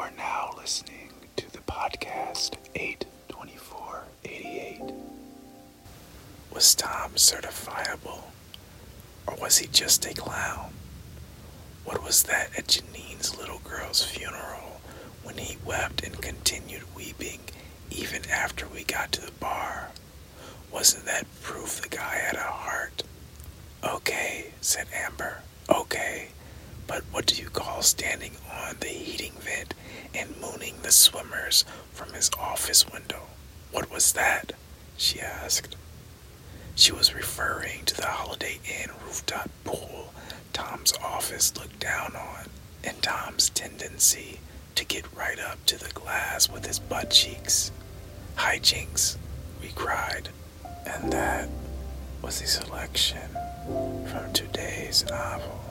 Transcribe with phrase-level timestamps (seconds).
[0.00, 4.80] are now listening to the podcast 82488.
[6.50, 8.22] Was Tom certifiable?
[9.26, 10.72] Or was he just a clown?
[11.84, 14.80] What was that at Janine's little girl's funeral
[15.22, 17.40] when he wept and continued weeping
[17.90, 19.90] even after we got to the bar?
[20.72, 23.02] Wasn't that proof the guy had a heart?
[23.84, 25.42] Okay, said Amber.
[25.68, 26.28] Okay.
[26.86, 29.74] But what do you call standing on the heating vent
[30.14, 33.22] and mooning the swimmers from his office window?
[33.72, 34.52] What was that?
[34.96, 35.76] she asked.
[36.74, 40.12] She was referring to the Holiday Inn rooftop pool
[40.52, 42.46] Tom's office looked down on,
[42.84, 44.40] and Tom's tendency
[44.74, 47.70] to get right up to the glass with his butt cheeks.
[48.36, 49.16] Hijinks,
[49.62, 50.28] we cried,
[50.86, 51.48] and that
[52.22, 53.28] was the selection
[54.06, 55.69] from today's novel.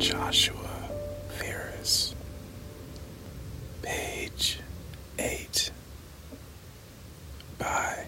[0.00, 0.88] Joshua
[1.28, 2.14] Ferris.
[3.82, 4.58] Page
[5.18, 5.70] 8.
[7.58, 8.06] Buy.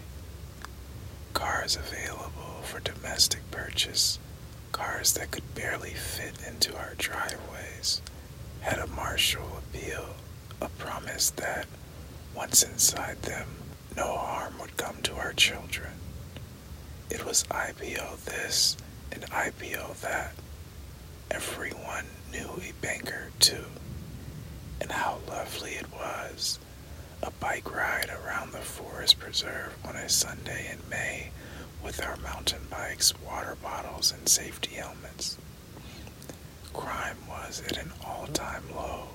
[1.34, 4.18] Cars available for domestic purchase.
[4.72, 8.00] Cars that could barely fit into our driveways.
[8.62, 10.14] Had a martial appeal,
[10.62, 11.66] a promise that,
[12.34, 13.48] once inside them,
[13.98, 15.92] no harm would come to our children.
[17.10, 18.78] It was IPO this
[19.12, 20.32] and IPO that.
[21.32, 23.64] Everyone knew a banker too.
[24.80, 26.58] And how lovely it was.
[27.22, 31.30] A bike ride around the forest preserve on a Sunday in May
[31.82, 35.38] with our mountain bikes, water bottles, and safety helmets.
[36.72, 39.08] Crime was at an all time low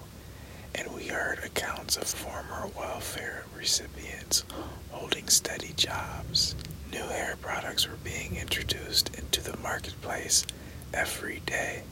[0.76, 4.44] and we heard accounts of former welfare recipients
[4.92, 6.56] holding steady jobs.
[6.92, 10.46] New hair products were being introduced into the marketplace
[10.94, 11.84] every day,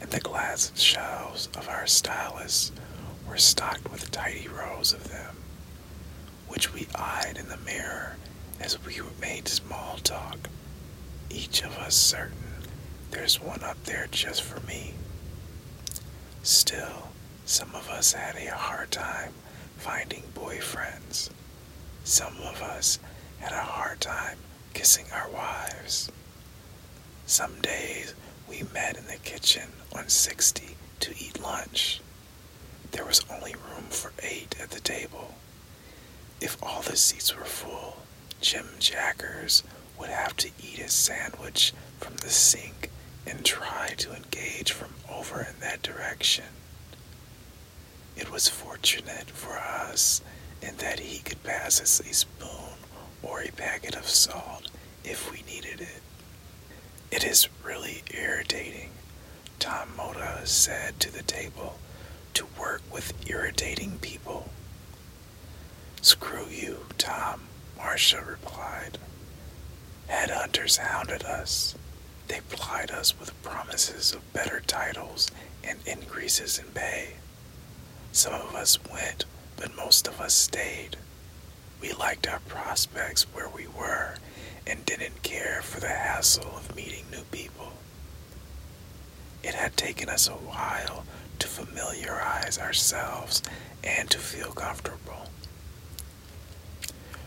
[0.00, 2.72] and the glass shelves of our stylists
[3.28, 5.36] were stocked with tidy rows of them,
[6.48, 8.16] which we eyed in the mirror
[8.60, 10.48] as we made small talk,
[11.30, 12.46] each of us certain
[13.10, 14.92] there's one up there just for me.
[16.42, 17.08] Still,
[17.44, 19.32] some of us had a hard time
[19.78, 21.30] finding boyfriends.
[22.04, 22.98] Some of us
[23.38, 24.38] had a hard time
[24.74, 26.10] kissing our wives.
[27.26, 28.14] Some days
[28.48, 32.00] we met in the kitchen on 60 to eat lunch.
[32.92, 35.34] There was only room for eight at the table.
[36.40, 37.98] If all the seats were full,
[38.40, 39.62] Jim Jackers
[39.98, 42.90] would have to eat his sandwich from the sink
[43.26, 46.44] and try to engage from over in that direction.
[48.16, 50.22] It was fortunate for us
[50.62, 52.78] in that he could pass us a spoon
[53.22, 54.68] or a packet of salt
[55.04, 56.02] if we needed it.
[57.10, 58.90] It is really irritating,
[59.58, 61.78] Tom Mota said to the table,
[62.34, 64.50] to work with irritating people.
[66.02, 67.42] Screw you, Tom,
[67.76, 68.98] Marcia replied.
[70.08, 71.74] Headhunters hounded us.
[72.28, 75.30] They plied us with promises of better titles
[75.64, 77.14] and increases in pay.
[78.12, 79.24] Some of us went,
[79.56, 80.96] but most of us stayed.
[81.80, 84.16] We liked our prospects where we were
[84.66, 87.72] and didn't care for the hassle of meeting new people.
[89.46, 91.04] It had taken us a while
[91.38, 93.44] to familiarize ourselves
[93.84, 95.28] and to feel comfortable.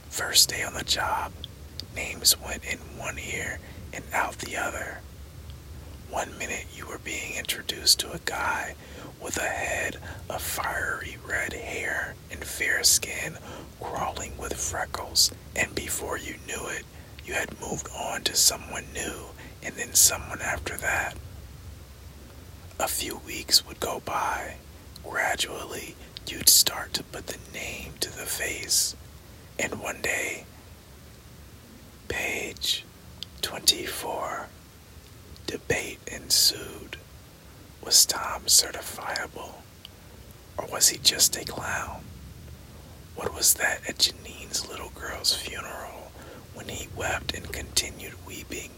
[0.09, 1.31] First day on the job,
[1.95, 3.59] names went in one ear
[3.93, 4.99] and out the other.
[6.09, 8.75] One minute you were being introduced to a guy
[9.21, 9.95] with a head
[10.29, 13.37] of fiery red hair and fair skin
[13.79, 16.83] crawling with freckles, and before you knew it,
[17.23, 19.27] you had moved on to someone new
[19.63, 21.15] and then someone after that.
[22.79, 24.55] A few weeks would go by.
[25.03, 25.95] Gradually,
[26.25, 28.95] you'd start to put the name to the face.
[29.59, 30.45] And one day,
[32.07, 32.85] page
[33.41, 34.47] 24,
[35.45, 36.95] debate ensued.
[37.83, 39.55] Was Tom certifiable?
[40.57, 42.03] Or was he just a clown?
[43.15, 46.11] What was that at Janine's little girl's funeral
[46.53, 48.71] when he wept and continued weeping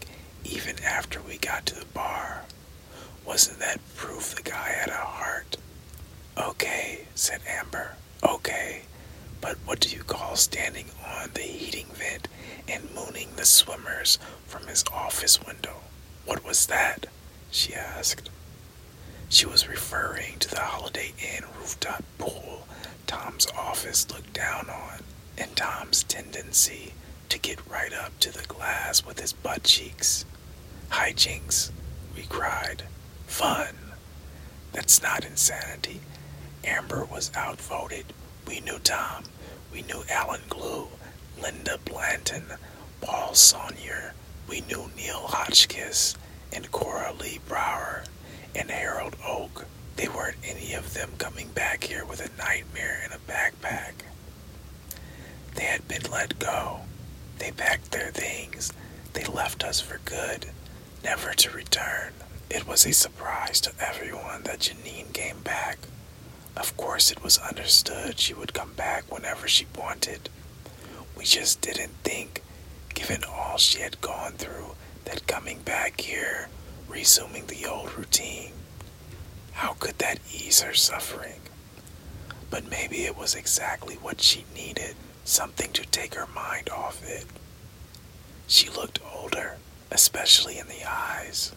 [0.44, 2.42] even after we got to the bar?
[3.24, 5.56] Wasn't that proof the guy had a heart?
[6.36, 7.96] Okay, said Amber.
[8.22, 8.82] Okay,
[9.40, 12.28] but what do you call standing on the heating vent
[12.68, 15.76] and mooning the swimmers from his office window?
[16.24, 17.06] What was that?
[17.50, 18.30] she asked.
[19.28, 22.66] She was referring to the Holiday Inn rooftop pool
[23.06, 25.00] Tom's office looked down on,
[25.36, 26.94] and Tom's tendency
[27.28, 30.24] to get right up to the glass with his butt cheeks.
[30.90, 31.70] Hijinks,
[32.16, 32.84] we cried.
[33.26, 33.74] Fun.
[34.72, 36.00] That's not insanity.
[36.64, 38.06] Amber was outvoted.
[38.46, 39.24] We knew Tom.
[39.72, 40.88] We knew Alan Glue,
[41.40, 42.44] Linda Blanton,
[43.00, 44.12] Paul Sonier.
[44.48, 46.14] We knew Neil Hotchkiss
[46.52, 48.04] and Cora Lee Brower
[48.54, 49.66] and Harold Oak.
[49.96, 53.92] They weren't any of them coming back here with a nightmare in a backpack.
[55.54, 56.80] They had been let go.
[57.38, 58.72] They packed their things.
[59.12, 60.46] They left us for good,
[61.04, 62.12] never to return.
[62.54, 65.78] It was a surprise to everyone that Janine came back.
[66.54, 70.28] Of course, it was understood she would come back whenever she wanted.
[71.16, 72.42] We just didn't think,
[72.92, 74.74] given all she had gone through,
[75.06, 76.50] that coming back here,
[76.90, 78.52] resuming the old routine,
[79.52, 81.40] how could that ease her suffering?
[82.50, 84.94] But maybe it was exactly what she needed
[85.24, 87.24] something to take her mind off it.
[88.46, 89.56] She looked older,
[89.90, 91.52] especially in the eyes.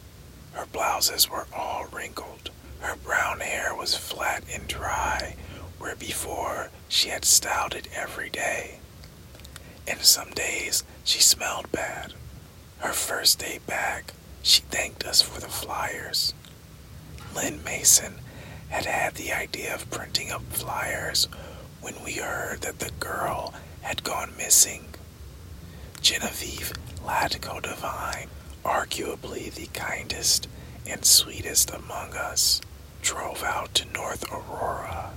[0.55, 2.49] Her blouses were all wrinkled.
[2.79, 5.35] Her brown hair was flat and dry,
[5.77, 8.79] where before she had styled it every day.
[9.87, 12.13] And some days she smelled bad.
[12.79, 16.33] Her first day back, she thanked us for the flyers.
[17.35, 18.15] Lynn Mason
[18.69, 21.27] had had the idea of printing up flyers
[21.81, 24.85] when we heard that the girl had gone missing.
[26.01, 26.73] Genevieve
[27.05, 28.29] Latko-Devine,
[28.65, 30.47] arguably the kindest
[30.87, 32.61] and sweetest among us,
[33.01, 35.11] drove out to North Aurora,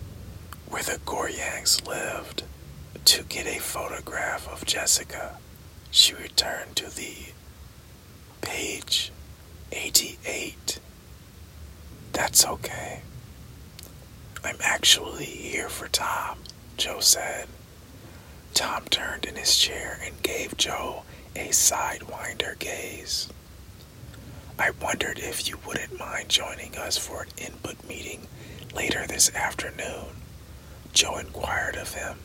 [0.69, 2.45] where the Gorjancs lived,
[3.07, 5.39] to get a photograph of Jessica.
[5.91, 7.33] She returned to the
[8.43, 9.11] page
[9.73, 10.79] 88.
[12.13, 13.01] That's okay.
[14.45, 16.39] I'm actually here for Tom,
[16.77, 17.49] Joe said.
[18.55, 21.03] Tom turned in his chair and gave Joe
[21.35, 23.29] a sidewinder gaze.
[24.59, 28.27] I wondered if you wouldn't mind joining us for an input meeting
[28.75, 30.23] later this afternoon.
[30.93, 32.19] Joe inquired of him.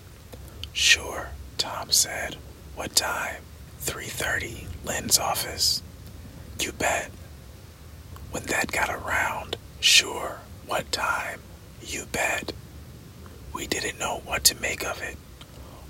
[0.73, 2.37] Sure, Tom said.
[2.75, 3.43] What time?
[3.81, 5.83] 3:30, Lynn's office.
[6.59, 7.11] You bet.
[8.31, 11.41] When that got around, sure, what time?
[11.81, 12.51] You bet.
[13.53, 15.17] We didn't know what to make of it.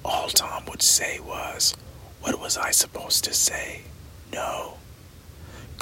[0.03, 1.75] All Tom would say was,
[2.21, 3.83] What was I supposed to say?
[4.31, 4.77] No.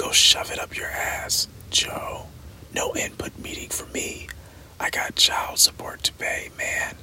[0.02, 2.26] Go shove it up your ass, Joe.
[2.74, 4.30] No input meeting for me.
[4.80, 6.96] I got child support to pay, man.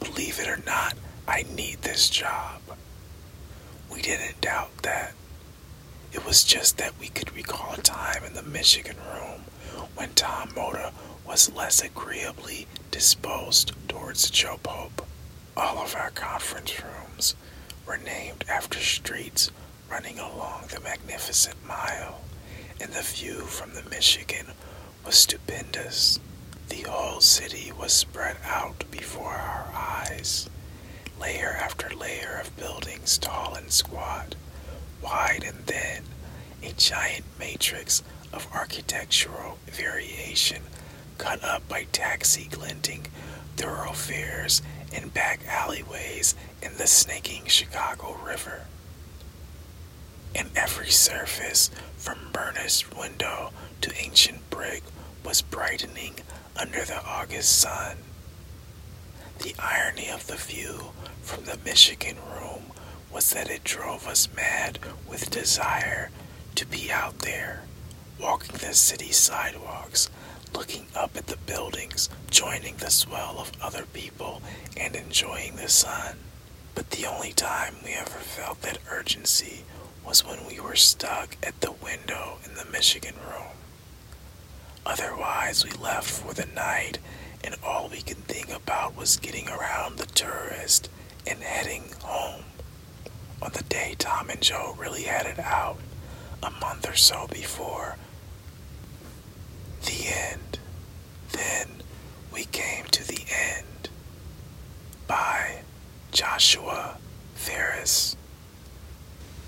[0.00, 0.94] Believe it or not,
[1.28, 2.62] I need this job.
[3.88, 5.14] We didn't doubt that.
[6.12, 9.42] It was just that we could recall a time in the Michigan room
[9.94, 10.90] when Tom Mota
[11.24, 15.06] was less agreeably disposed towards Joe Pope.
[15.56, 17.36] All of our conference rooms
[17.86, 19.52] were named after streets
[19.90, 22.20] running along the magnificent mile,
[22.80, 24.46] and the view from the Michigan
[25.04, 26.18] was stupendous.
[26.68, 30.48] The whole city was spread out before our eyes,
[31.20, 34.34] layer after layer of buildings tall and squat,
[35.02, 36.02] wide and thin,
[36.62, 38.02] a giant matrix
[38.32, 40.62] of architectural variation
[41.18, 43.06] cut up by taxi glinting
[43.56, 44.62] thoroughfares
[44.92, 48.62] and back alleyways in the snaking Chicago River.
[50.36, 54.82] And every surface, from burnished window to ancient brick,
[55.24, 56.16] was brightening
[56.54, 57.96] under the August sun.
[59.42, 62.72] The irony of the view from the Michigan room
[63.10, 64.78] was that it drove us mad
[65.08, 66.10] with desire
[66.54, 67.62] to be out there,
[68.20, 70.10] walking the city sidewalks,
[70.54, 74.42] looking up at the buildings, joining the swell of other people,
[74.76, 76.16] and enjoying the sun.
[76.74, 79.64] But the only time we ever felt that urgency
[80.06, 83.56] was when we were stuck at the window in the Michigan room.
[84.84, 86.98] Otherwise, we left for the night,
[87.42, 90.88] and all we could think about was getting around the tourist
[91.26, 92.44] and heading home.
[93.42, 95.78] On the day Tom and Joe really had it out,
[96.42, 97.96] a month or so before,
[99.84, 100.58] the end.
[101.32, 101.82] Then
[102.32, 103.88] we came to the end.
[105.06, 105.62] By
[106.12, 106.98] Joshua
[107.34, 108.16] Ferris.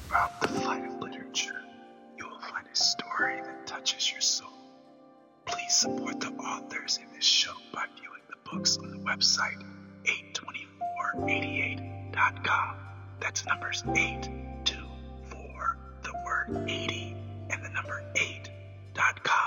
[0.09, 1.61] Throughout the flight of literature,
[2.17, 4.49] you will find a story that touches your soul.
[5.45, 9.63] Please support the authors in this show by viewing the books on the website
[10.07, 12.77] 82488.com.
[13.21, 17.15] That's numbers 824, the word 80,
[17.51, 19.38] and the number 8.com.